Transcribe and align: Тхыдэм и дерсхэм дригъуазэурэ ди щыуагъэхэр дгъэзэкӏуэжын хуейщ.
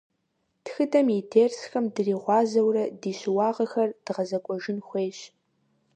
Тхыдэм 0.63 1.07
и 1.17 1.19
дерсхэм 1.29 1.85
дригъуазэурэ 1.95 2.83
ди 3.01 3.11
щыуагъэхэр 3.19 3.89
дгъэзэкӏуэжын 4.05 4.79
хуейщ. 4.87 5.19